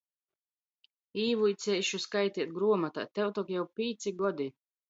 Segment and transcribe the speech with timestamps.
[1.25, 4.53] Īvuiceišu skaiteit gruomotā, tev tok jau pīci godi!